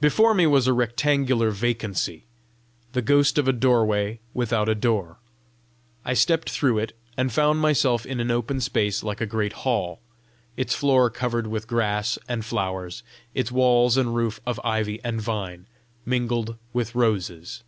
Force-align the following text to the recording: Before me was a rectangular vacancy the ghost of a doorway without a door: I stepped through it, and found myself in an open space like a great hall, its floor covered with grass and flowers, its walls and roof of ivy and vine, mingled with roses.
Before 0.00 0.34
me 0.34 0.46
was 0.46 0.68
a 0.68 0.72
rectangular 0.72 1.50
vacancy 1.50 2.22
the 2.92 3.02
ghost 3.02 3.38
of 3.38 3.48
a 3.48 3.52
doorway 3.52 4.20
without 4.32 4.68
a 4.68 4.74
door: 4.76 5.16
I 6.04 6.14
stepped 6.14 6.48
through 6.48 6.78
it, 6.78 6.96
and 7.16 7.32
found 7.32 7.58
myself 7.58 8.06
in 8.06 8.20
an 8.20 8.30
open 8.30 8.60
space 8.60 9.02
like 9.02 9.20
a 9.20 9.26
great 9.26 9.54
hall, 9.64 9.98
its 10.56 10.76
floor 10.76 11.10
covered 11.10 11.48
with 11.48 11.66
grass 11.66 12.20
and 12.28 12.44
flowers, 12.44 13.02
its 13.34 13.50
walls 13.50 13.96
and 13.96 14.14
roof 14.14 14.40
of 14.46 14.60
ivy 14.62 15.00
and 15.02 15.20
vine, 15.20 15.66
mingled 16.06 16.56
with 16.72 16.94
roses. 16.94 17.64